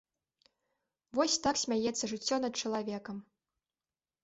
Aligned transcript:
Вось 1.19 1.35
так 1.45 1.55
смяецца 1.65 2.03
жыццё 2.15 2.35
над 2.47 2.53
чалавекам. 2.65 3.23